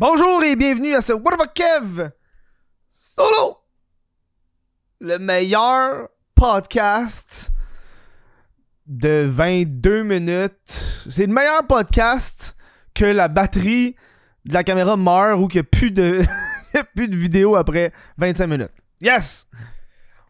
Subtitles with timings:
[0.00, 2.10] Bonjour et bienvenue à ce What the Kev?
[2.88, 3.56] Solo
[5.00, 7.50] Le meilleur podcast
[8.86, 11.02] de 22 minutes.
[11.10, 12.56] C'est le meilleur podcast
[12.94, 13.96] que la batterie
[14.44, 15.66] de la caméra meurt ou qu'il n'y
[16.78, 18.72] a plus de, vidéo après 25 minutes.
[19.00, 19.48] Yes!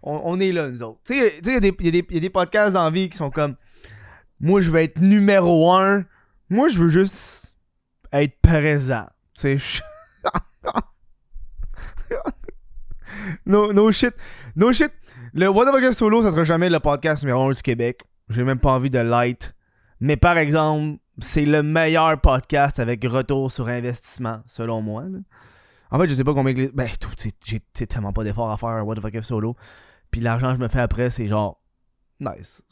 [0.03, 1.01] On, est là, nous autres.
[1.05, 3.55] Tu sais, il y, y y a des podcasts en vie qui sont comme
[4.41, 6.07] Moi, je veux être numéro un.
[6.49, 7.55] Moi, je veux juste
[8.11, 9.05] être présent.
[9.43, 9.81] Je-
[13.47, 14.15] no, no shit.
[14.57, 14.93] No shit.
[15.33, 18.01] Le What the Solo, ça sera jamais le podcast numéro 1 du Québec.
[18.29, 19.55] J'ai même pas envie de light.
[20.01, 25.05] Mais par exemple, c'est le meilleur podcast avec retour sur investissement, selon moi.
[25.91, 26.55] En fait, je sais pas combien.
[26.55, 27.11] que Ben, tout,
[27.47, 29.57] j'ai tellement pas d'efforts à faire un What the Fuck Solo.
[30.11, 31.61] Puis l'argent que je me fais après, c'est genre.
[32.21, 32.63] Nice.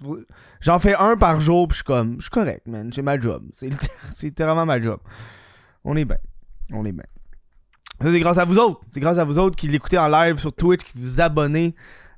[0.61, 2.17] J'en fais un par jour, puis je suis comme.
[2.17, 2.93] Je suis correct, man.
[2.93, 3.45] J'ai ma job.
[3.53, 3.71] C'est
[4.11, 4.99] c'est littéralement ma job.
[5.85, 6.19] On est bien.
[6.73, 7.05] On est bien.
[8.01, 8.81] Ça, c'est grâce à vous autres.
[8.93, 11.75] C'est grâce à vous autres qui l'écoutez en live sur Twitch, qui vous abonnez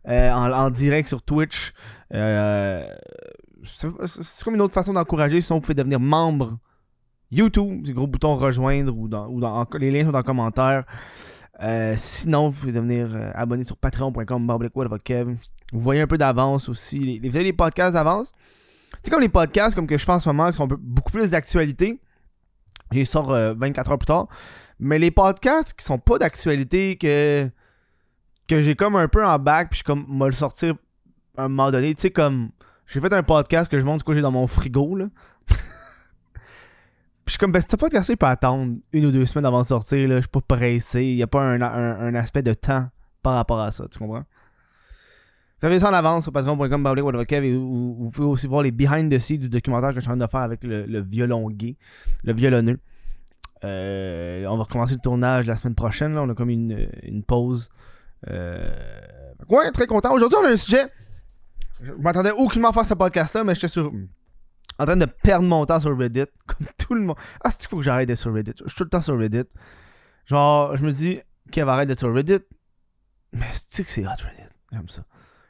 [0.09, 1.73] euh, en, direct sur Twitch.
[2.14, 2.86] Euh,
[3.64, 5.41] c'est comme une autre façon d'encourager.
[5.41, 6.58] Sinon, vous pouvez devenir membre
[7.31, 7.83] YouTube.
[7.84, 10.84] C'est le gros bouton rejoindre ou, dans, les liens sont dans les commentaires.
[11.62, 14.58] Euh, sinon, vous pouvez devenir abonné sur patreon.com.
[15.73, 17.20] Vous voyez un peu d'avance aussi.
[17.20, 18.33] Vous avez les podcasts d'avance?
[19.03, 21.30] C'est comme les podcasts comme que je fais en ce moment qui sont beaucoup plus
[21.30, 22.01] d'actualité.
[23.05, 24.28] Sors euh, 24 heures plus tard.
[24.81, 27.50] Mais les podcasts qui sont pas d'actualité, que,
[28.48, 30.75] que j'ai comme un peu en back, puis je comme, m'a le sortir
[31.36, 31.95] à un moment donné.
[31.95, 32.50] Tu sais, comme,
[32.86, 35.06] j'ai fait un podcast que je montre ce que j'ai dans mon frigo, là.
[35.48, 35.56] puis
[37.27, 39.69] je suis comme, ben, ce podcast il peut attendre une ou deux semaines avant de
[39.69, 40.17] sortir, là.
[40.17, 41.05] Je suis pas pressé.
[41.05, 42.89] Il y a pas un- un aspect de temps
[43.23, 44.25] par rapport à ça, tu comprends?
[45.61, 46.87] Vous avez ça en avance sur patreon.com
[47.45, 50.09] et vous, vous pouvez aussi voir les behind the scenes du documentaire que je suis
[50.09, 51.77] en train de faire avec le, violon gay,
[52.23, 52.78] le violonneux.
[53.64, 56.14] Euh, on va recommencer le tournage la semaine prochaine.
[56.14, 56.23] Là.
[56.23, 57.70] On a comme une, pause.
[58.29, 58.69] Euh...
[59.48, 60.12] Ouais, très content.
[60.12, 60.86] Aujourd'hui, on a un sujet.
[61.83, 63.92] Je m'attendais aucunement à faire ce podcast-là, mais j'étais sur.
[64.80, 66.27] En train de perdre mon temps sur Reddit.
[66.46, 67.17] Comme tout le monde.
[67.42, 68.52] Ah, c'est qu'il faut que j'arrête d'être sur Reddit?
[68.64, 69.48] Je suis tout le temps sur Reddit.
[70.25, 71.19] Genre, je me dis,
[71.51, 72.45] Kev, arrête d'être sur Reddit.
[73.33, 74.48] Mais c'est que c'est hot Reddit?
[74.70, 75.02] J'aime ça.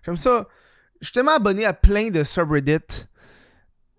[0.08, 0.48] J'aime ça.
[1.02, 3.04] Je suis tellement abonné à plein de subreddits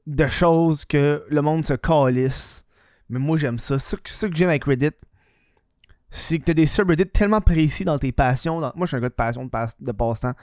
[0.07, 2.65] de choses que le monde se calisse.
[3.09, 3.77] Mais moi, j'aime ça.
[3.77, 4.89] Ça que- que j'aime avec Reddit.
[6.09, 8.59] C'est que t'as des subreddits tellement précis dans tes passions.
[8.59, 10.33] Moi, je suis un gars de passion, de, passe- de passe-temps.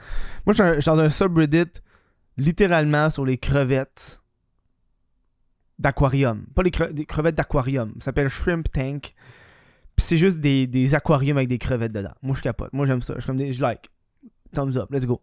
[0.45, 1.69] Moi, je suis dans un subreddit
[2.37, 4.21] littéralement sur les crevettes
[5.79, 6.45] d'aquarium.
[6.55, 7.91] Pas les cre- crevettes d'aquarium.
[7.99, 9.13] Ça s'appelle Shrimp Tank.
[9.97, 12.13] Puis c'est juste des, des aquariums avec des crevettes dedans.
[12.21, 12.71] Moi, je capote.
[12.71, 13.15] Moi, j'aime ça.
[13.19, 13.89] Je, comme des, je like.
[14.53, 14.89] Thumbs up.
[14.91, 15.21] Let's go.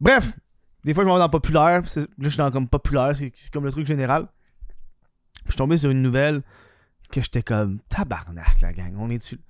[0.00, 0.32] Bref.
[0.84, 1.82] Des fois, je m'en vais dans populaire.
[1.82, 3.16] Là, je suis dans comme populaire.
[3.16, 4.28] C'est comme le truc général.
[5.34, 6.42] Puis je suis tombé sur une nouvelle
[7.10, 8.94] que j'étais comme tabarnak, la gang.
[8.98, 9.40] On est dessus.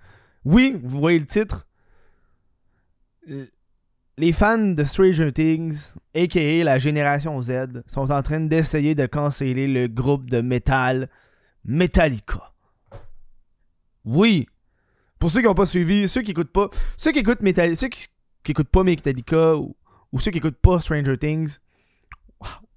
[0.44, 1.66] Oui, vous voyez le titre.
[4.16, 9.68] Les fans de Stranger Things, aka la génération Z, sont en train d'essayer de canceller
[9.68, 11.08] le groupe de métal
[11.64, 12.52] Metallica.
[14.04, 14.46] Oui.
[15.18, 17.88] Pour ceux qui n'ont pas suivi, ceux qui écoutent pas, ceux qui écoutent Metallica, ceux
[17.88, 18.08] qui
[18.48, 19.76] écoutent pas Metallica ou,
[20.12, 21.58] ou ceux qui n'écoutent pas Stranger Things,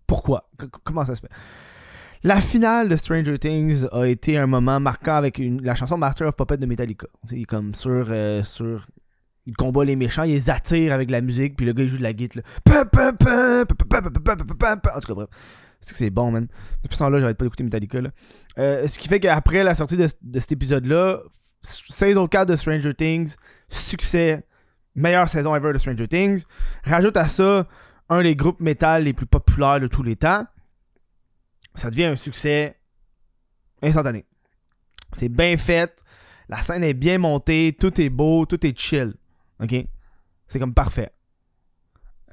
[0.08, 0.50] pourquoi?
[0.84, 1.30] Comment ça se fait?
[2.24, 6.28] La finale de Stranger Things a été un moment marquant avec une, la chanson Master
[6.28, 7.08] of Puppets de Metallica.
[7.31, 8.88] Il comme sur, euh, sur.
[9.47, 11.97] Il combat les méchants, il les attire avec la musique, puis le gars il joue
[11.97, 12.44] de la guitare.
[12.68, 12.84] En
[15.00, 15.30] tout cas, bref.
[15.80, 16.48] C'est que c'est bon, man.
[16.84, 18.00] Depuis ce temps-là, j'arrête pas d'écouter Metallica.
[18.59, 21.22] Euh, ce qui fait qu'après la sortie de, cet épisode-là,
[21.62, 23.34] saison 4 de Stranger Things,
[23.68, 24.46] succès
[24.96, 26.44] meilleure saison ever de Stranger Things.
[26.84, 27.68] Rajoute à ça
[28.09, 30.46] un des groupes métal les plus populaires de tous les temps
[31.75, 32.78] ça devient un succès
[33.81, 34.25] instantané.
[35.13, 36.03] C'est bien fait,
[36.50, 39.13] la scène est bien montée, tout est beau, tout est chill.
[39.62, 39.75] OK?
[40.47, 41.12] C'est comme parfait.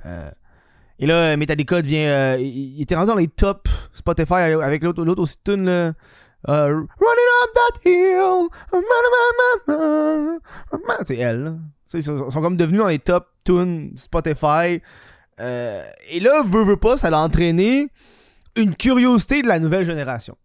[0.07, 0.31] Euh,
[0.99, 2.07] et là, Metallica devient.
[2.07, 5.93] euh, il, était rendu dans les tops Spotify avec l'autre l'autre aussi tune là.
[6.49, 8.49] Euh, Running up that hill.
[11.05, 11.59] C'est elle.
[11.95, 14.81] Ils sont, sont comme devenus dans les top tunes Spotify.
[15.41, 17.89] Euh, et là, veut, veut pas, ça l'a entraîné
[18.57, 20.37] une curiosité de la nouvelle génération.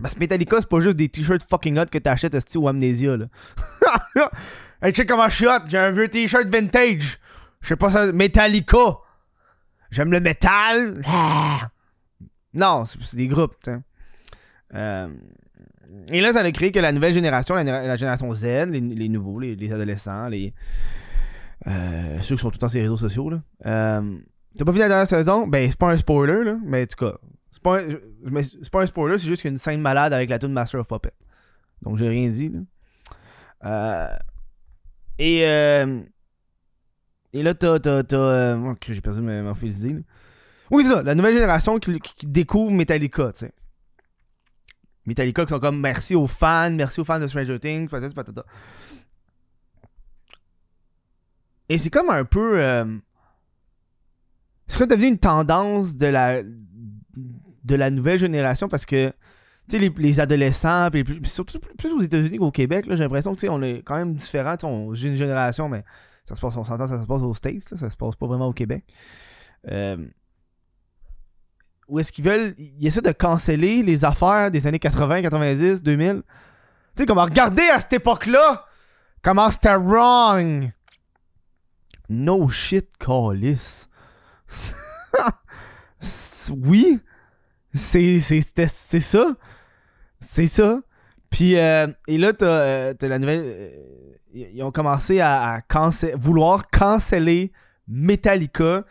[0.00, 2.68] Parce que Metallica, c'est pas juste des t-shirts fucking hot que t'achètes à style ou
[2.68, 3.26] Amnesia, là.
[4.82, 7.18] hey, check comment je suis hot, j'ai un vieux t-shirt vintage.
[7.60, 8.98] Je sais pas ça, Metallica.
[9.90, 11.02] J'aime le métal.
[12.54, 13.78] Non, c'est des groupes, tu sais.
[14.74, 15.08] Euh,
[16.08, 19.56] et là, ça a créé que la nouvelle génération, la, génération Z, les, nouveaux, les,
[19.56, 20.54] les adolescents, les
[21.66, 23.42] euh, ceux qui sont tout le temps sur les réseaux sociaux, là.
[23.66, 24.18] Euh,
[24.56, 25.46] T'as pas vu la dernière saison?
[25.46, 26.58] Ben, c'est pas un spoiler, là.
[26.64, 27.18] Mais en tout cas,
[27.50, 27.78] c'est pas,
[28.72, 30.80] pas un spoiler, c'est juste qu'il y a une scène malade avec la tune Master
[30.80, 31.12] of Puppet.
[31.82, 32.48] Donc, j'ai rien dit.
[32.48, 32.60] Là.
[33.64, 34.16] Euh,
[35.18, 36.00] et, euh,
[37.32, 37.78] et là, t'as.
[37.78, 40.00] t'as, ok, j'ai perdu ma, ma fil d'idée, là.
[40.70, 41.02] Oui, c'est ça.
[41.02, 43.52] La nouvelle génération qui, qui découvre Metallica, tu sais.
[45.08, 48.44] Metallica qui sont comme merci aux fans, merci aux fans de Stranger Things, patati patata.
[51.68, 52.62] Et c'est comme un peu.
[52.62, 52.84] euh,
[54.66, 59.08] c'est comme devenu une tendance de la de la nouvelle génération parce que
[59.68, 63.48] tu sais les, les adolescents puis, surtout plus, aux États-Unis qu'au Québec j'ai l'impression que
[63.48, 64.56] on est quand même différent
[64.92, 65.84] j'ai une génération mais
[66.24, 68.46] ça se passe on s'entend ça se passe aux States ça se passe pas vraiment
[68.46, 68.84] au Québec
[69.70, 69.96] euh,
[71.88, 76.22] où est-ce qu'ils veulent ils essaient de canceller les affaires des années 80 90 2000
[76.96, 78.66] tu sais comment regardez à cette époque là
[79.22, 80.70] comment c'était wrong
[82.08, 82.88] no shit
[86.00, 87.00] C'est- oui,
[87.74, 89.26] c'est ça.
[90.20, 90.80] C'est ça.
[91.30, 93.42] Puis, euh, et là, t'as euh, la nouvelle.
[93.44, 93.70] euh,
[94.32, 95.62] ils ont commencé à,
[96.14, 97.52] vouloir canceller
[97.86, 98.84] Metallica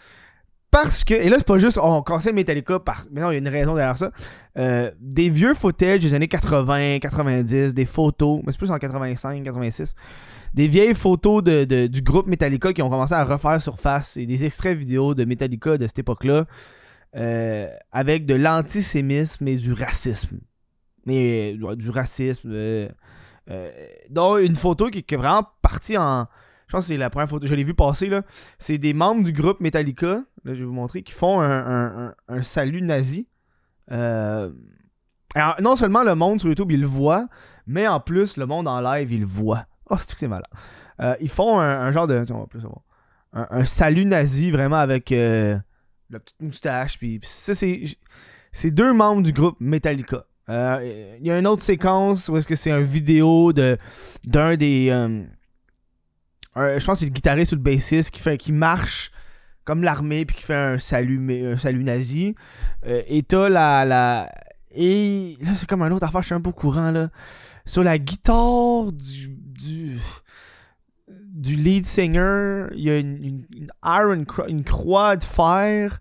[0.72, 1.14] parce que.
[1.14, 3.04] Et là, c'est pas juste on cancelle Metallica par.
[3.12, 4.12] Mais non, il y a une raison derrière ça.
[4.58, 9.44] Euh, des vieux footage des années 80, 90, des photos, mais c'est plus en 85,
[9.44, 9.96] 86
[10.54, 14.46] des vieilles photos de, du groupe Metallica qui ont commencé à refaire surface et des
[14.46, 16.46] extraits vidéo de Metallica de cette époque-là
[17.16, 20.40] euh, avec de l'antisémisme et du racisme.
[21.06, 22.50] Mais ouais, du racisme.
[22.52, 22.90] euh,
[23.50, 23.72] euh,
[24.10, 26.28] dont une photo qui, qui est vraiment partie en.
[26.68, 27.48] Je pense que c'est la première photo.
[27.48, 28.24] Je l'ai vu passer là.
[28.60, 30.24] C'est des membres du groupe Metallica.
[30.44, 31.02] Là, je vais vous montrer.
[31.02, 33.28] Qui font un, salut nazi.
[33.92, 34.52] Euh,
[35.34, 37.28] alors, non seulement le monde sur YouTube il le voit,
[37.68, 39.66] mais en plus le monde en live il le voit.
[39.90, 40.46] Oh, c'est que c'est malade.
[41.00, 42.24] Euh, ils font un, genre de.
[42.26, 42.82] tiens, on va plus savoir.
[43.32, 45.58] Un, salut nazi vraiment avec euh,
[46.10, 46.98] la petite moustache.
[46.98, 47.84] Puis, ça, c'est.
[48.52, 50.26] C'est deux membres du groupe Metallica.
[50.50, 53.78] Il y a une autre séquence où est-ce que c'est un vidéo de
[54.26, 54.90] d'un des.
[56.58, 59.12] Je pense que c'est le guitariste ou le bassiste qui fait qui marche
[59.66, 62.36] comme l'armée puis qui fait un salut un salut nazi.
[62.86, 64.32] Euh, et t'as la, la.
[64.72, 67.10] Et là, c'est comme un autre affaire, je suis un peu au courant là.
[67.66, 69.30] Sur la guitare du.
[69.30, 69.98] du
[71.38, 73.46] du lead singer, il y a une,
[73.84, 76.00] iron une croix de fer.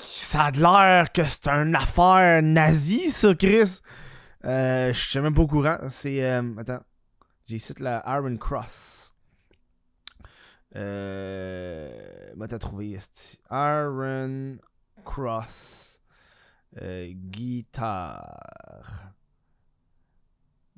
[0.00, 3.80] Ça a l'air que c'est une affaire nazie, ça, Chris.
[4.44, 5.76] Euh, je suis même pas au courant.
[5.88, 6.24] C'est.
[6.24, 6.80] euh, attends.
[7.46, 9.01] J'ai ici la Iron Cross.
[10.76, 12.32] Euh.
[12.36, 12.98] Moi, t'as trouvé.
[13.50, 14.56] Iron
[15.04, 16.00] Cross.
[16.80, 19.12] Euh, guitare.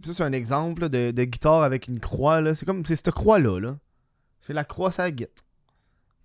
[0.05, 2.41] Ça, c'est un exemple de, guitare avec une croix.
[2.41, 2.55] là.
[2.55, 2.85] C'est comme.
[2.85, 3.61] C'est cette croix-là.
[3.61, 3.77] Là.
[4.41, 5.33] C'est la croix la guitare.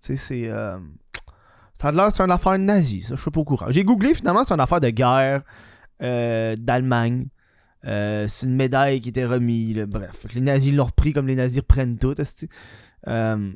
[0.00, 0.48] sais, c'est.
[0.48, 0.78] euh,
[1.74, 3.66] Ça a l'air c'est une affaire nazie, ça, je suis pas au courant.
[3.68, 5.42] J'ai googlé, finalement, c'est une affaire de guerre
[6.02, 7.28] euh, d'Allemagne.
[7.86, 10.26] Euh, c'est une médaille qui était remise, bref.
[10.34, 12.14] Les nazis l'ont repris comme les nazis reprennent tout.
[13.08, 13.52] Euh,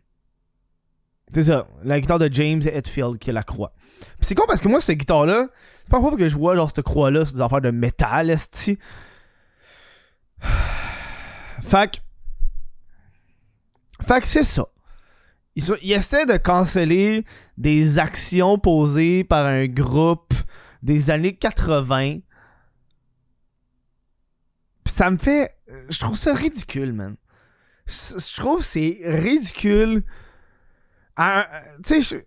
[1.32, 3.73] c'est ça, la guitare de James Hetfield qui est la croix.
[4.20, 5.46] C'est con parce que moi, cette guitare-là,
[5.82, 8.79] c'est pas pour que je vois genre cette croix-là sur des affaires de métal, esti.
[14.02, 14.67] Fait que c'est ça.
[15.56, 17.25] Ils, sont- ils essaient de canceller
[17.56, 20.35] des actions posées par un groupe
[20.82, 22.19] des années 80.
[24.85, 25.56] Pis ça me fait.
[25.88, 27.17] Je trouve ça ridicule, man.
[27.86, 30.03] Je trouve que c'est ridicule.
[31.84, 32.26] Tu sais,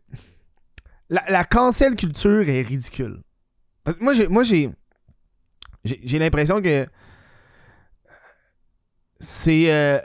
[1.09, 3.21] la, la cancel culture est ridicule.
[3.99, 4.27] Moi, j'ai.
[4.27, 4.69] Moi, j'ai.
[5.83, 6.85] J'ai l'impression que.
[9.19, 9.71] C'est.
[9.71, 9.99] euh,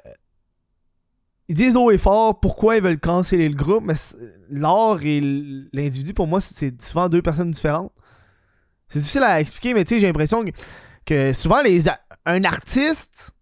[1.49, 3.95] ils disent haut et fort pourquoi ils veulent canceller le groupe, mais
[4.49, 5.21] l'art et
[5.73, 7.93] l'individu, pour moi, c'est souvent deux personnes différentes.
[8.89, 10.51] C'est difficile à expliquer, mais tu sais, j'ai l'impression que,
[11.05, 11.89] que souvent, les
[12.25, 13.35] un artiste,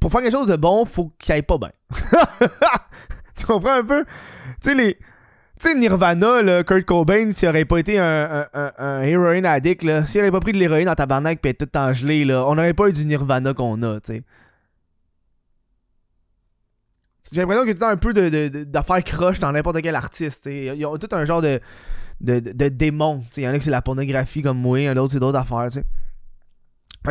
[0.00, 1.70] pour faire quelque chose de bon, faut qu'il aille pas bien.
[3.36, 4.04] tu comprends un peu?
[4.04, 4.94] Tu sais, les.
[4.94, 10.06] Tu sais, Nirvana, là, Kurt Cobain, s'il aurait pas été un, un, un, addict, là,
[10.06, 12.74] s'il aurait pas pris de l'héroïne dans tabarnak pis être tout engelé, là, on aurait
[12.74, 14.22] pas eu du Nirvana qu'on a, tu sais.
[17.32, 19.82] J'ai l'impression qu'il y a tout un peu de, de- de- d'affaires croches dans n'importe
[19.82, 20.42] quel artiste.
[20.42, 20.76] t'sais.
[20.76, 21.60] Ils ont tout un genre de,
[22.20, 23.24] de, de, de démons.
[23.36, 25.68] Il y en a que c'est la pornographie comme moi, un autre c'est d'autres affaires.
[25.70, 25.84] t'sais.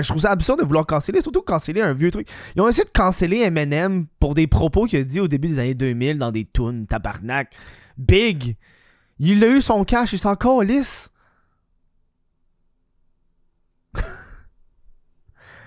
[0.02, 2.28] Je trouve ça absurde de vouloir canceller, surtout canceller un vieux truc.
[2.56, 5.60] Ils ont essayé de canceller Eminem pour des propos qu'il a dit au début des
[5.60, 7.54] années 2000 dans des tunes, tabarnak.
[7.98, 8.58] Big!
[9.20, 11.12] Il a eu son cash, il s'en calisse.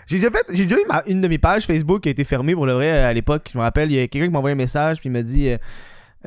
[0.06, 2.54] J'ai déjà fait, j'ai déjà eu une de mes pages Facebook qui a été fermée
[2.54, 3.50] pour le vrai à l'époque.
[3.52, 5.22] Je me rappelle, il y a quelqu'un qui m'a envoyé un message puis il m'a
[5.22, 5.58] dit euh,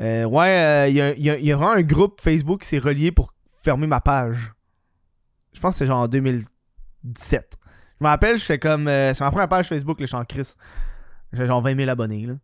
[0.00, 3.86] euh, Ouais, euh, il y a vraiment un groupe Facebook qui s'est relié pour fermer
[3.86, 4.52] ma page.
[5.52, 7.58] Je pense que c'est genre en 2017.
[8.00, 8.88] Je me rappelle, je fais comme.
[8.88, 10.54] euh, c'est ma première page Facebook, le chant Chris.
[11.32, 12.34] J'ai genre 20 000 abonnés, là.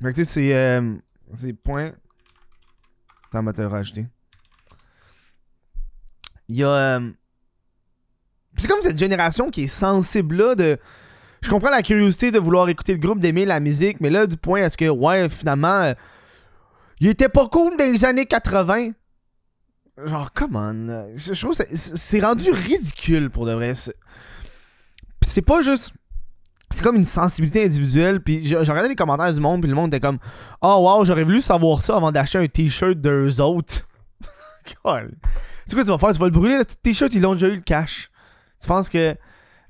[0.00, 0.54] Que tu sais, c'est.
[0.54, 0.94] Euh,
[1.34, 1.92] c'est point.
[3.28, 4.06] Attends, va te rajouter.
[6.48, 6.68] Il y a.
[6.68, 7.10] euh,
[8.56, 10.78] c'est comme cette génération qui est sensible là de.
[11.40, 14.36] Je comprends la curiosité de vouloir écouter le groupe, d'aimer la musique, mais là, du
[14.36, 15.94] point à ce que, ouais, finalement, euh,
[16.98, 18.90] il était pas cool dans les années 80.
[20.06, 21.08] Genre, come on.
[21.16, 23.72] Je trouve c'est- rendu ridicule pour de vrai.
[25.26, 25.92] C'est pas juste.
[26.70, 28.20] C'est comme une sensibilité individuelle.
[28.22, 30.18] Puis je regardais les commentaires du monde, puis le monde était comme
[30.62, 33.86] Oh wow, j'aurais voulu savoir ça avant d'acheter un t-shirt d'eux autres.
[34.66, 34.74] C'est
[35.74, 36.12] quoi tu vas faire?
[36.12, 38.10] Tu vas le brûler, le t-shirt, ils l'ont déjà eu le cash.
[38.60, 39.16] Tu penses que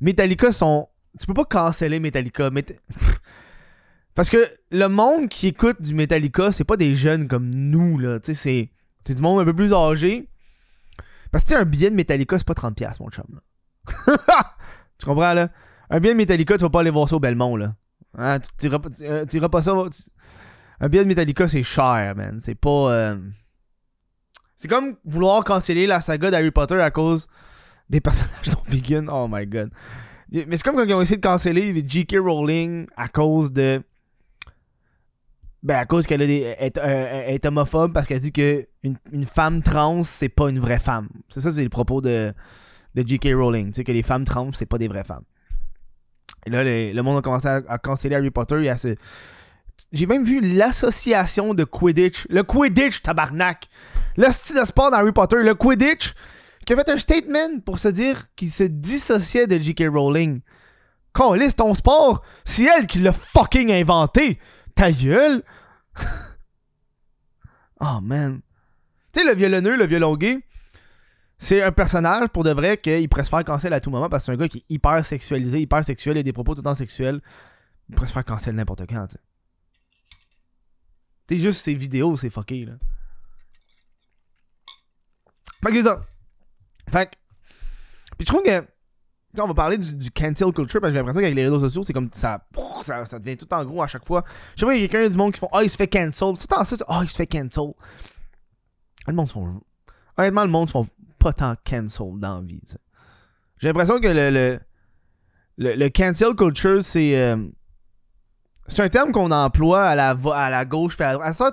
[0.00, 0.88] Metallica sont.
[1.18, 2.50] Tu peux pas canceller Metallica.
[2.50, 2.74] Meta-
[4.14, 8.18] Parce que le monde qui écoute du Metallica, c'est pas des jeunes comme nous, là.
[8.20, 8.70] Tu sais, c'est.
[9.06, 10.28] C'est du monde un peu plus âgé.
[11.30, 13.40] Parce que tu sais, un billet de Metallica, c'est pas 30$, mon chum.
[14.98, 15.48] tu comprends, là?
[15.90, 17.74] Un billet de Metallica, tu vas pas aller voir ça au Belmont, là.
[18.16, 19.74] Hein, tu t'iras pas, euh, iras pas ça.
[20.80, 22.38] Un billet de Metallica, c'est cher, man.
[22.40, 22.92] C'est pas.
[22.92, 23.16] euh,
[24.56, 27.28] C'est comme vouloir canceller la saga d'Harry Potter à cause
[27.88, 29.08] des personnages non vegan.
[29.10, 29.70] Oh my god.
[30.30, 32.16] Mais c'est comme quand ils ont essayé de canceller J.K.
[32.20, 33.82] Rowling à cause de.
[35.62, 39.62] Ben, à cause qu'elle est, euh, est homophobe parce qu'elle dit que une, une femme
[39.62, 41.08] trans, c'est pas une vraie femme.
[41.28, 42.32] C'est ça, c'est le propos de,
[42.94, 43.30] de J.K.
[43.34, 43.68] Rowling.
[43.68, 45.24] Tu sais, que les femmes trans, c'est pas des vraies femmes.
[46.46, 48.94] Et là, le, monde a commencé à, à canceller Harry Potter et à se.
[49.92, 52.26] J'ai même vu l'association de Quidditch.
[52.30, 53.68] Le Quidditch, tabarnak!
[54.16, 56.14] Le style de sport dans Harry Potter, le Quidditch,
[56.66, 59.84] qui a fait un statement pour se dire qu'il se dissociait de J.K.
[59.92, 60.40] Rowling.
[61.14, 64.38] Calisse ton sport, c'est elle qui l'a fucking inventé.
[64.78, 65.42] Ta gueule!
[67.80, 68.40] oh man.
[69.12, 70.38] Tu sais, le violonneux, le violon gay,
[71.36, 74.26] c'est un personnage pour de vrai qu'il pourrait faire cancel à tout moment parce que
[74.26, 76.64] c'est un gars qui est hyper sexualisé, hyper sexuel, il a des propos tout le
[76.64, 77.20] temps sexuels.
[77.88, 79.20] Il pourrait faire cancel n'importe quand, tu sais.
[81.28, 82.74] Sais, juste ces vidéos, c'est fucké, là.
[85.60, 86.00] Fait que c'est ça.
[86.88, 87.16] Fait que.
[88.16, 88.64] Puis je trouve que.
[89.36, 91.92] On va parler du, cancel culture parce que j'ai l'impression qu'avec les réseaux sociaux, c'est
[91.92, 92.40] comme ça,
[92.82, 93.18] ça.
[93.18, 94.24] Devient tout en gros à chaque fois.
[94.54, 95.88] Je sais pas, il y a quelqu'un du monde qui font Ah, il se fait
[95.88, 96.34] cancel.
[96.38, 97.72] Tout temps ça, Ah, il se fait cancel.
[99.06, 99.60] Le monde se font.
[100.16, 102.60] Honnêtement, le monde se font pas tant cancel dans la vie.
[103.58, 104.58] J'ai l'impression que le,
[105.58, 107.16] le, le, cancel culture, c'est.
[107.18, 107.36] euh,
[108.66, 111.30] c'est un terme qu'on emploie à la, à la gauche puis à la droite.
[111.30, 111.52] À ça,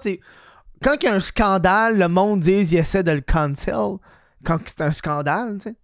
[0.83, 3.97] quand il y a un scandale, le monde dit qu'il essaie de le cancel.
[4.43, 5.75] Quand c'est un scandale, tu sais.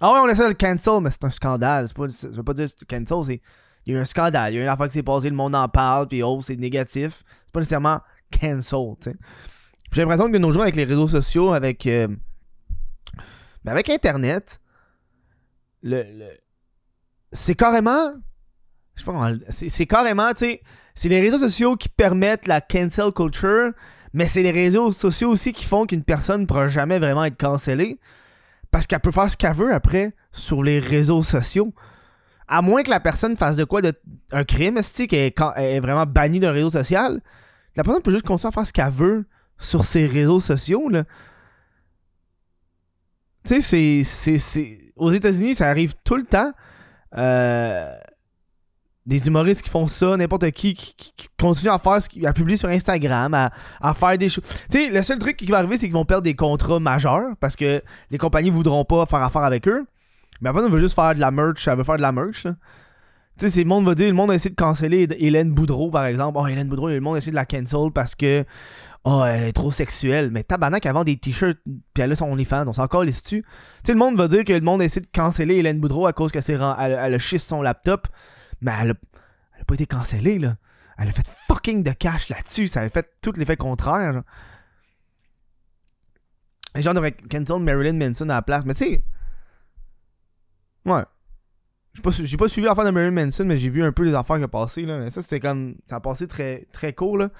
[0.00, 1.88] Ah ouais, on essaie de le cancel, mais c'est un scandale.
[1.94, 3.40] Pas, ça veut pas dire cancel, c'est.
[3.86, 5.30] Il y a eu un scandale, il y a eu une affaire qui s'est passée,
[5.30, 7.22] le monde en parle, puis oh, c'est négatif.
[7.46, 8.00] C'est pas nécessairement
[8.30, 9.16] cancel, tu sais.
[9.92, 11.86] J'ai l'impression que nos jours, avec les réseaux sociaux, avec.
[11.86, 12.08] euh,
[13.66, 14.60] avec Internet,
[15.82, 16.26] le, le-
[17.32, 18.14] c'est carrément.
[18.94, 20.62] Je sais pas c'est carrément, tu sais.
[20.94, 23.72] C'est les réseaux sociaux qui permettent la cancel culture,
[24.12, 27.38] mais c'est les réseaux sociaux aussi qui font qu'une personne ne pourra jamais vraiment être
[27.38, 27.98] cancellée.
[28.70, 31.72] Parce qu'elle peut faire ce qu'elle veut après sur les réseaux sociaux.
[32.46, 33.92] À moins que la personne fasse de quoi de
[34.32, 37.20] un crime, est qu'elle est, vraiment bannie d'un réseau social.
[37.76, 39.26] La personne peut juste continuer à faire ce qu'elle veut
[39.58, 41.04] sur ses réseaux sociaux, là.
[43.44, 46.52] Tu sais, c'est- Aux États-Unis, ça arrive tout le temps.
[47.16, 47.94] Euh,
[49.08, 52.68] des humoristes qui font ça, n'importe qui, qui, continue à faire ce à publier sur
[52.68, 53.50] Instagram,
[53.80, 54.44] à, faire des choses.
[54.70, 57.30] Tu sais, le seul truc qui va arriver, c'est qu'ils vont perdre des contrats majeurs
[57.40, 59.86] parce que les compagnies voudront pas faire affaire avec eux.
[60.42, 62.46] Mais après, on veut juste faire de la merch, elle veut faire de la merch.
[63.38, 66.04] Tu sais, le monde va dire, le monde a essayé de canceller Hélène Boudreau, par
[66.04, 66.38] exemple.
[66.38, 68.44] Oh, Hélène Boudreau, le monde a essayé de la cancel parce que,
[69.04, 70.30] oh, elle est trop sexuelle.
[70.30, 73.42] Mais tabarnak, avant des t-shirts, puis elle a son OnlyFans, on s'en encore les Tu
[73.84, 76.12] sais, le monde va dire que le monde a essayé de canceller Hélène Boudreau à
[76.12, 78.08] cause qu'elle elle, elle a chié sur son laptop.
[78.60, 78.94] Mais elle a,
[79.54, 80.56] elle a pas été cancellée, là.
[80.98, 82.66] Elle a fait fucking de cash là-dessus.
[82.66, 84.22] Ça a fait tout l'effet contraire.
[86.74, 88.64] Les gens devraient cancel Marilyn Manson à la place.
[88.64, 89.04] Mais tu sais.
[90.84, 91.04] Ouais.
[91.94, 94.38] J'ai pas, pas suivi l'affaire de Marilyn Manson, mais j'ai vu un peu les affaires
[94.38, 94.82] qui ont passé.
[94.82, 94.98] Là.
[94.98, 95.76] Mais ça, c'était comme.
[95.86, 97.30] Ça a passé très, très court, là.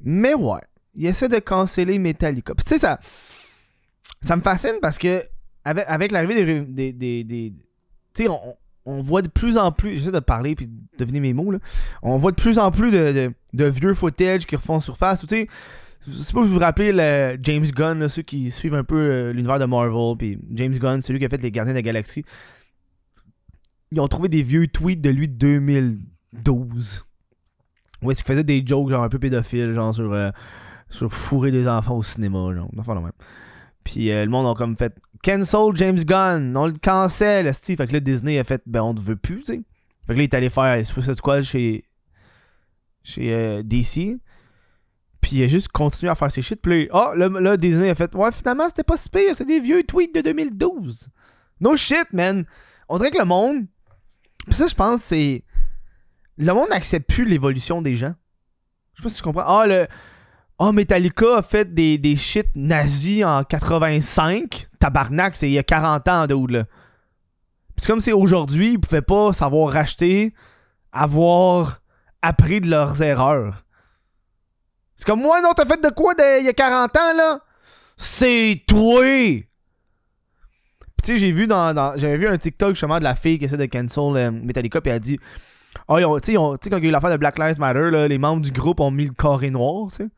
[0.00, 0.60] Mais ouais.
[0.94, 2.54] Il essaie de canceller Metallica.
[2.54, 2.98] Tu sais, ça.
[4.22, 5.22] Ça me fascine parce que.
[5.64, 6.60] Avec, l'arrivée des.
[6.60, 7.52] des, des, des-
[8.14, 9.96] tu sais, on, on voit de plus en plus.
[9.96, 11.58] J'essaie de parler puis de deviner mes mots, là.
[12.02, 15.20] On voit de plus en plus de, vieux footage qui refont surface.
[15.20, 15.46] Tu sais,
[16.06, 18.96] je sais pas si vous vous rappelez le James Gunn, ceux qui suivent un peu
[18.98, 20.16] euh, l'univers de Marvel.
[20.18, 22.24] Puis James Gunn, c'est lui qui a fait les Gardiens de la Galaxie.
[23.92, 27.04] Ils ont trouvé des vieux tweets de lui de 2012.
[28.02, 30.30] Où est-ce qu'il faisait des jokes genre un peu pédophiles, genre sur, euh,
[30.88, 32.68] sur fourrer des enfants au cinéma, genre.
[32.78, 33.12] Enfin, même.
[33.84, 37.76] Puis euh, le monde a comme fait cancel James Gunn, on le cancel, Steve.
[37.76, 39.62] Fait que là, Disney a fait ben on te veut plus, tu sais.
[40.06, 41.84] Fait que là, il est allé faire Suicide Squad chez,
[43.02, 44.18] chez euh, DC.
[45.20, 46.60] Puis il a juste continué à faire ses shit.
[46.60, 49.60] Puis là, oh, là, Disney a fait ouais, finalement, c'était pas si pire, c'est des
[49.60, 51.08] vieux tweets de 2012.
[51.60, 52.44] No shit, man.
[52.88, 53.66] On dirait que le monde.
[54.46, 55.44] Puis ça, je pense, c'est.
[56.36, 58.14] Le monde n'accepte plus l'évolution des gens.
[58.94, 59.44] Je sais pas si tu comprends.
[59.46, 59.86] Ah, le.
[60.64, 64.68] Oh, Metallica a fait des, des shit nazis en 85.
[64.78, 66.66] Tabarnak, c'est il y a 40 ans, de là.
[67.76, 70.32] C'est comme si aujourd'hui, ils pouvaient pas savoir racheter,
[70.92, 71.80] avoir
[72.22, 73.64] appris de leurs erreurs.
[74.94, 77.40] C'est comme moi, non, t'as fait de quoi il y a 40 ans, là?
[77.96, 79.02] C'est toi!
[79.02, 79.44] tu
[81.02, 83.66] sais, j'ai vu dans, j'avais vu un TikTok justement de la fille qui essaie de
[83.66, 85.18] cancel euh, Metallica, puis elle a dit
[85.88, 88.18] Oh, tu sais, quand il y a eu l'affaire de Black Lives Matter, là, les
[88.18, 90.08] membres du groupe ont mis le carré noir, tu sais.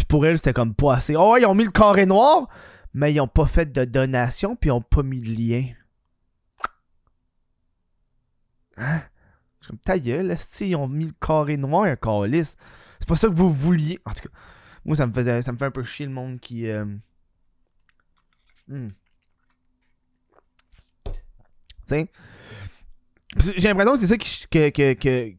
[0.00, 1.14] Puis pour elle, c'était comme pas assez.
[1.14, 2.48] Oh, ils ont mis le carré noir,
[2.94, 5.66] mais ils ont pas fait de donation, puis ils ont pas mis de lien.
[8.78, 9.02] Hein?
[9.60, 12.56] C'est comme ta gueule, ils ont mis le carré noir et un calice.
[12.98, 13.98] C'est pas ça que vous vouliez.
[14.06, 14.34] En tout cas,
[14.86, 16.66] moi, ça me, faisait, ça me fait un peu chier le monde qui.
[16.66, 16.86] Euh...
[18.68, 18.88] Hmm.
[21.90, 22.08] J'ai
[23.68, 25.34] l'impression que c'est ça qui, que, que,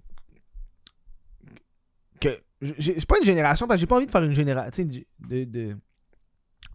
[2.80, 4.84] c'est pas une génération, parce que j'ai pas envie de faire une génération.
[4.84, 5.78] De, de,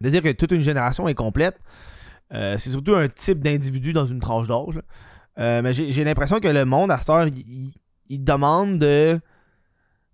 [0.01, 1.59] de, dire que toute une génération est complète.
[2.33, 4.81] Euh, c'est surtout un type d'individu dans une tranche d'âge.
[5.39, 9.19] Euh, mais j'ai l'impression que le monde, à cette heure, il, demande de,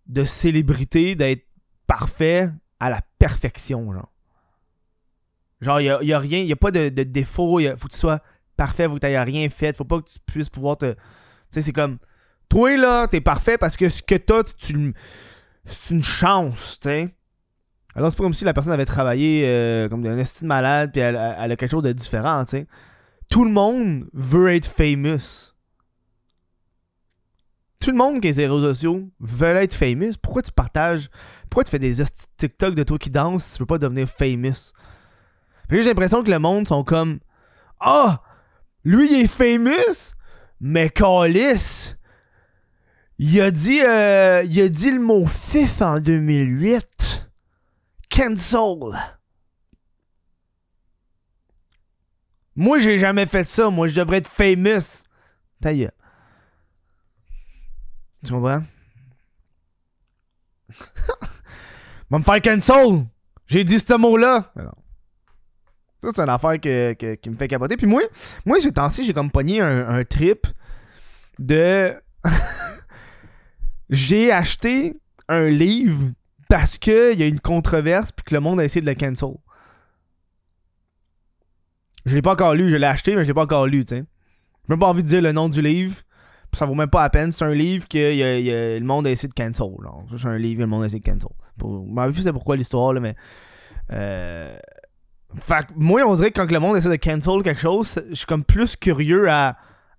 [0.08, 1.46] de célébrité, d'être
[1.88, 2.50] parfait
[2.80, 4.10] à la perfection, genre.
[5.62, 8.00] Genre, il n'y a, rien, il n'y a pas de, défaut, il faut que tu
[8.00, 8.20] sois
[8.58, 10.92] parfait, faut que tu n'aies rien fait, faut pas que tu puisses pouvoir te.
[10.92, 11.00] Tu
[11.50, 12.00] sais, c'est comme.
[12.50, 14.94] Toi, là, t'es parfait parce que ce que t'as, tu,
[15.66, 17.16] c'est une chance, tu sais.
[17.96, 21.02] Alors, c'est pas comme si la personne avait travaillé euh, comme un estime malade, puis
[21.02, 22.68] elle, a quelque chose de différent, tu sais.
[23.30, 25.54] Tout le monde veut être famous.
[27.80, 30.14] Tout le monde qui est des réseaux sociaux veut être famous.
[30.22, 31.10] Pourquoi tu partages?
[31.50, 31.96] Pourquoi tu fais des
[32.38, 34.72] TikTok de toi qui danse si tu veux pas devenir famous?
[35.70, 37.20] J'ai l'impression que le monde sont comme
[37.80, 38.22] Ah
[38.84, 40.14] Lui il est famous
[40.62, 41.96] Mais Calis
[43.20, 47.30] il a dit, euh, il a dit le mot fif en 2008.
[48.10, 48.98] Cancel.
[52.56, 53.70] Moi, j'ai jamais fait ça.
[53.70, 55.04] Moi, je devrais être famous.
[55.62, 55.90] Taille.
[58.24, 58.64] Tu comprends?
[62.10, 63.06] Va me faire cancel.
[63.48, 64.52] J'ai dit ce mot-là.
[66.04, 67.78] Ça, c'est une affaire qui me fait capoter.
[67.78, 68.02] Puis moi,
[68.46, 70.46] moi j'ai tenté, j'ai comme pogné un trip
[71.40, 71.96] de
[73.94, 74.98] j'ai acheté
[75.30, 76.12] un livre
[76.50, 79.36] parce qu'il y a une controverse puis que le monde a essayé de le cancel.
[82.06, 83.96] Je l'ai pas encore lu, je l'ai acheté, mais je l'ai pas encore lu, tu
[83.96, 84.04] sais.
[84.04, 86.02] J'ai même pas envie de dire le nom du livre.
[86.54, 87.32] Ça vaut même pas la peine.
[87.32, 89.68] C'est un livre que le monde a essayé de cancel.
[90.18, 91.30] C'est un livre que le monde a essayé de cancel.
[91.58, 93.16] Pour, sais c'est pourquoi l'histoire, là, mais.
[93.92, 94.58] Euh,
[95.40, 98.26] fait moi, on dirait que quand le monde essaie de cancel quelque chose, je suis
[98.26, 99.58] comme plus curieux à,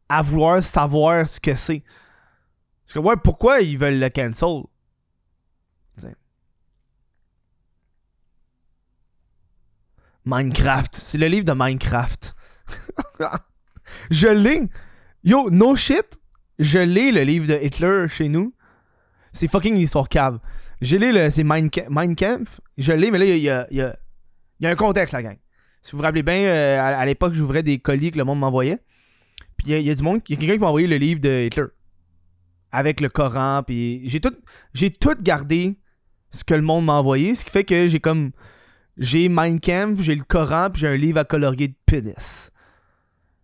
[0.09, 1.83] à vouloir savoir ce que c'est.
[2.85, 4.65] Parce que, ouais, pourquoi ils veulent le cancel?
[10.27, 10.95] Minecraft.
[10.95, 12.35] C'est le livre de Minecraft.
[14.11, 14.63] je l'ai.
[15.23, 16.19] Yo, no shit.
[16.59, 18.55] Je l'ai, le livre de Hitler chez nous.
[19.33, 20.39] C'est fucking histoire cave.
[20.81, 22.61] Je l'ai, le, c'est Mein, Kampf.
[22.79, 23.97] Je l'ai, mais là, il y a, y, a,
[24.61, 25.37] y a, un contexte, la gang.
[25.83, 28.79] Si vous vous rappelez bien, euh, à, l'époque, j'ouvrais des colis que le monde m'envoyait.
[29.57, 31.21] Puis il y, a du monde, il y a quelqu'un qui m'a envoyé le livre
[31.21, 31.67] de Hitler
[32.75, 33.63] avec le Coran.
[33.65, 34.35] Puis j'ai tout,
[34.75, 35.79] j'ai tout gardé
[36.31, 38.33] ce que le monde m'a envoyé, ce qui fait que j'ai comme
[38.99, 42.51] j'ai Mein j'ai le Coran, puis j'ai un livre à colorier de pénis.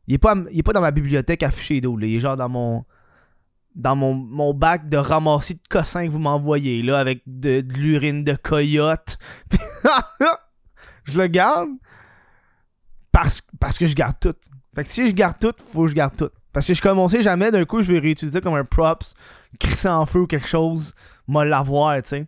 [0.09, 2.49] Il est pas, il est pas dans ma bibliothèque affiché d'eau, il est genre dans
[2.49, 2.85] mon
[3.77, 7.73] dans mon, mon bac de ramassis de cossins que vous m'envoyez là avec de, de
[7.75, 9.17] l'urine de coyote.
[11.05, 11.69] je le garde
[13.13, 14.35] parce, parce que je garde tout.
[14.75, 16.31] Fait que si je garde tout, faut que je garde tout.
[16.53, 19.15] Parce que je commençais jamais, d'un coup, je vais réutiliser comme un props,
[19.59, 20.95] crisser en feu ou quelque chose,
[21.29, 22.27] m'a l'avoir, tu sais.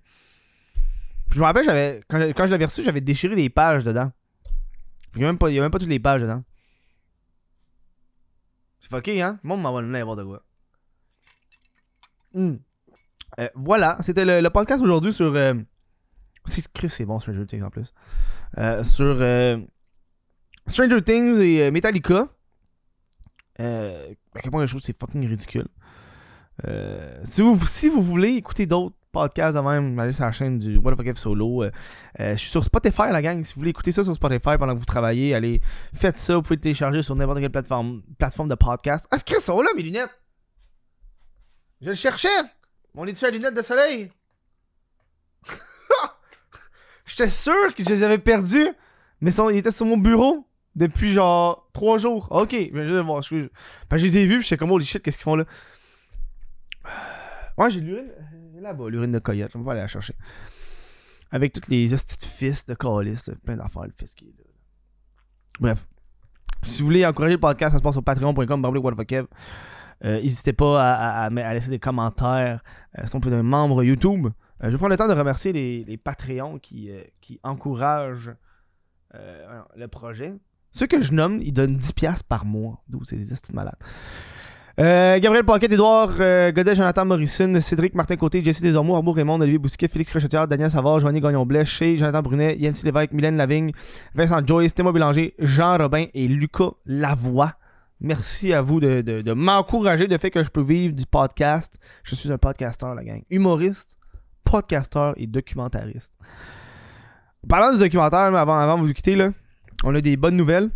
[1.31, 4.13] je me rappelle, j'avais, quand, je l'avais reçu, j'avais déchiré des pages dedans.
[5.15, 6.43] Il n'y a, même pas, même pas toutes les pages dedans.
[8.81, 9.39] C'est fucké, hein?
[9.43, 10.43] Le monde m'envoie n'importe quoi.
[12.35, 15.35] Euh, voilà, c'était le, podcast aujourd'hui sur.
[15.35, 15.55] Euh,
[16.47, 17.93] c'est bon, Stranger Things en plus.
[18.59, 19.17] Euh, sur
[20.67, 22.29] Stranger Things et Metallica.
[23.63, 25.69] Euh, à quel point je trouve c'est fucking ridicule.
[26.67, 30.59] Euh, si, vous, si vous voulez écouter d'autres podcast de même, allez sur la chaîne
[30.59, 31.65] du What the Solo.
[31.65, 31.71] Euh,
[32.19, 33.45] je suis sur Spotify, la gang.
[33.45, 35.61] Si vous voulez écouter ça sur Spotify pendant que vous travaillez, allez,
[35.95, 36.35] faites ça.
[36.37, 39.07] Vous pouvez le télécharger sur n'importe quelle plateforme, plateforme de podcast.
[39.11, 40.11] Ah, qu'est-ce sont là, mes lunettes?
[41.83, 42.29] Je le cherchais!
[42.95, 44.11] On est-tu à lunettes de soleil?
[47.05, 48.69] J'étais sûr que je les avais perdues,
[49.21, 52.29] mais ils étaient sur mon bureau depuis genre 3 jours.
[52.31, 53.23] Ok, je vais voir.
[53.23, 53.49] Je,
[53.91, 55.45] ben, je les ai vus, puis j'étais comme, holy shit, qu'est-ce qu'ils font là?
[57.59, 58.11] Ouais, j'ai l'urine.
[58.61, 59.51] Là-bas, l'urine de coyote.
[59.55, 60.15] On va aller la chercher.
[61.31, 64.45] Avec toutes les petites fils de calice, plein d'affaires, le fils qui est là.
[65.61, 65.87] Bref.
[66.63, 68.65] Si vous voulez encourager le podcast, ça se passe sur patreon.com,
[70.05, 72.63] euh, N'hésitez pas à, à, laisser des commentaires.
[72.99, 74.29] Euh, si on peut un membre YouTube.
[74.63, 78.33] Euh, je prendre le temps de remercier les, les Patreons qui, euh, qui encouragent
[79.77, 80.33] le projet.
[80.73, 82.83] Ceux que je nomme, ils donnent 10$ par mois.
[82.89, 83.77] D'où c'est des estimes malades.
[84.81, 89.39] Euh, Gabriel Paquet, Edouard euh, Godet, Jonathan Morrison, Cédric Martin Côté, Jesse Desormeaux, Arbour Raymond,
[89.41, 93.73] Olivier Bousquet, Félix Crochetière, Daniel Savard, Joanny Gagnon-Blais, Chez, Jonathan Brunet, Yancy Lévesque, Mylène Lavigne,
[94.15, 97.53] Vincent Joyce, Théma Bélanger, Jean Robin et Lucas Lavoie.
[98.01, 101.79] Merci à vous de, de, m'encourager de fait que je peux vivre du podcast.
[102.03, 103.23] Je suis un podcasteur, la gang.
[103.31, 103.99] Humoriste,
[104.43, 106.13] podcasteur et documentariste.
[107.47, 109.31] Parlant du documentaire, avant, avant de vous quitter, là,
[109.83, 110.71] on a des bonnes nouvelles.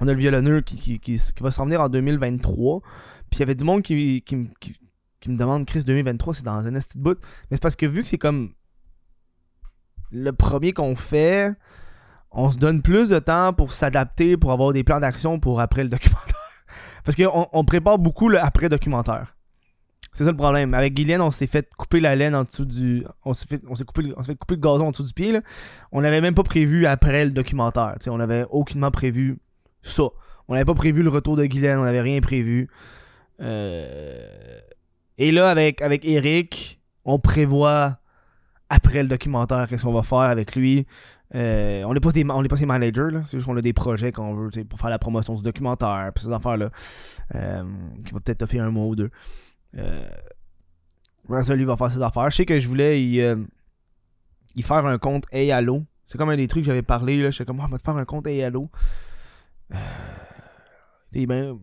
[0.00, 2.80] On a le violonneur qui, qui, va s'en venir en 2023.
[2.80, 6.80] Puis il y avait du monde qui, me demande Chris 2023, c'est dans un de
[6.96, 7.18] bout.
[7.50, 8.52] Mais c'est parce que vu que c'est comme
[10.10, 11.52] le premier qu'on fait,
[12.30, 15.82] on se donne plus de temps pour s'adapter, pour avoir des plans d'action pour après
[15.82, 16.36] le documentaire.
[17.04, 19.34] Parce qu'on on prépare beaucoup le après documentaire.
[20.12, 20.74] C'est ça le problème.
[20.74, 23.04] Avec Guylaine, on s'est fait couper la laine en dessous du.
[23.24, 25.32] On s'est fait, on s'est coupé, on fait couper le gazon en dessous du pied.
[25.32, 25.40] Là.
[25.92, 27.96] On n'avait même pas prévu après le documentaire.
[28.08, 29.38] on n'avait aucunement prévu
[29.82, 30.04] ça.
[30.48, 32.68] On n'avait pas prévu le retour de Guylaine, on n'avait rien prévu.
[33.40, 34.60] Euh,
[35.16, 37.98] et là, avec, avec Eric, on prévoit
[38.68, 40.86] après le documentaire qu'est-ce qu'on va faire avec lui.
[41.34, 44.64] Euh, on n'est pas, pas ses managers, c'est juste qu'on a des projets qu'on veut
[44.64, 46.70] pour faire la promotion du documentaire, puis ces affaires-là,
[47.36, 47.62] euh,
[48.04, 49.10] qui va peut-être te faire un mois ou deux.
[49.76, 50.08] Euh,
[51.42, 52.30] ça, lui va faire ses affaires.
[52.30, 53.20] Je sais que je voulais y,
[54.62, 55.52] faire un compte Hey.
[56.06, 57.22] C'est comme un des trucs que j'avais parlé.
[57.22, 57.30] Là.
[57.30, 58.42] Je sais comme, oh, on va te faire un compte Hey.
[58.42, 58.50] Euh,
[61.12, 61.58] ben,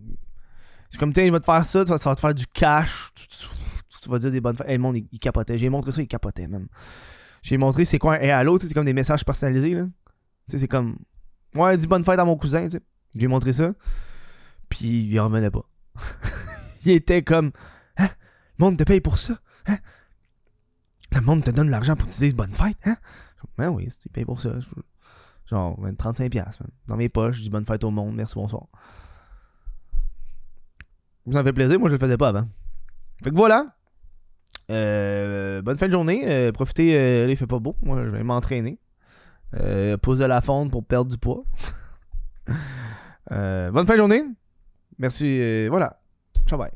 [0.90, 3.10] c'est comme, tiens, il va te faire ça, ça, va te faire du cash.
[4.02, 4.66] Tu, vas dire des bonnes fois.
[4.68, 5.58] le monde, il, capotait.
[5.58, 6.68] J'ai montré ça, il capotait, man.
[7.42, 9.86] J'ai montré c'est quoi un hey, allô, c'est comme des messages personnalisés, là.
[10.48, 10.98] c'est comme,
[11.56, 12.68] ouais, dis bonne fête à mon cousin,
[13.16, 13.74] J'ai montré ça.
[14.70, 15.66] Puis il revenait pas.
[16.86, 17.52] il était comme?
[18.60, 19.40] Le monde te paye pour ça?
[19.68, 19.78] Hein?
[21.14, 22.98] Le monde te donne l'argent pour que tu dises bonne fête, hein?
[23.58, 24.52] Ben oui, il paye pour ça.
[25.46, 28.68] Genre, 35$, Dans mes poches, je dis bonne fête au monde, merci, bonsoir.
[31.26, 32.48] Vous en fait plaisir, moi je le faisais pas avant.
[33.24, 33.66] Fait que voilà.
[34.70, 36.24] Euh, bonne fin de journée.
[36.26, 37.76] Euh, profitez, euh, il fait pas beau.
[37.82, 38.80] Moi, je vais m'entraîner.
[40.02, 41.44] pose de la fonte pour perdre du poids.
[43.30, 44.24] bonne fin de journée.
[44.98, 45.68] Merci.
[45.70, 46.00] voilà.
[46.48, 46.72] Ciao, bye.